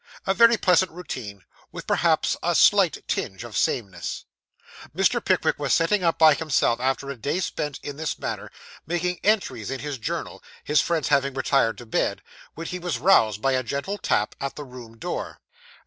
[0.25, 4.25] A very pleasant routine, with perhaps a slight tinge of sameness.
[4.97, 5.23] Mr.
[5.23, 8.49] Pickwick was sitting up by himself, after a day spent in this manner,
[8.87, 12.23] making entries in his journal, his friends having retired to bed,
[12.55, 15.39] when he was roused by a gentle tap at the room door.